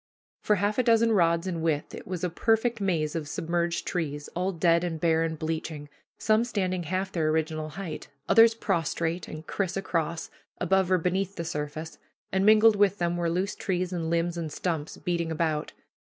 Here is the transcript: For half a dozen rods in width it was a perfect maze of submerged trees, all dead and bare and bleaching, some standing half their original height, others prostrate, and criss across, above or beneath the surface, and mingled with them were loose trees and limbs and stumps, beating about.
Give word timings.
For 0.41 0.55
half 0.55 0.79
a 0.79 0.83
dozen 0.83 1.11
rods 1.11 1.45
in 1.45 1.61
width 1.61 1.93
it 1.93 2.07
was 2.07 2.23
a 2.23 2.29
perfect 2.31 2.81
maze 2.81 3.15
of 3.15 3.27
submerged 3.27 3.85
trees, 3.85 4.29
all 4.35 4.51
dead 4.51 4.83
and 4.83 4.99
bare 4.99 5.21
and 5.23 5.37
bleaching, 5.37 5.89
some 6.17 6.43
standing 6.43 6.81
half 6.85 7.11
their 7.11 7.29
original 7.29 7.69
height, 7.69 8.07
others 8.27 8.55
prostrate, 8.55 9.27
and 9.27 9.45
criss 9.45 9.77
across, 9.77 10.31
above 10.57 10.89
or 10.91 10.97
beneath 10.97 11.35
the 11.35 11.45
surface, 11.45 11.99
and 12.31 12.47
mingled 12.47 12.77
with 12.77 12.97
them 12.97 13.15
were 13.15 13.29
loose 13.29 13.53
trees 13.53 13.93
and 13.93 14.09
limbs 14.09 14.37
and 14.39 14.51
stumps, 14.51 14.97
beating 14.97 15.31
about. 15.31 15.71